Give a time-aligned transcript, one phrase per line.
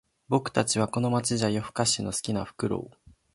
[0.29, 3.11] 僕たちはこの街じゃ夜ふかしの好きなフクロウ